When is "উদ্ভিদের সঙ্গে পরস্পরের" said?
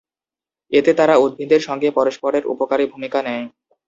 1.17-2.43